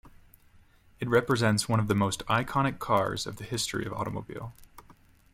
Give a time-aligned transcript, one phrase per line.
[0.99, 4.51] It represents one of the most iconic cars of the history of automobile.